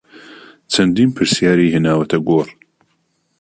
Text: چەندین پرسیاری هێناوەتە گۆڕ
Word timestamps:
چەندین 0.71 1.09
پرسیاری 1.17 1.71
هێناوەتە 1.73 2.17
گۆڕ 2.27 2.47